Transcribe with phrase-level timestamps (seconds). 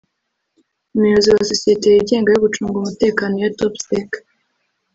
[0.95, 4.09] umuyobozi wa sosiyeti yigenga yo gucunga umutekano ya Topsec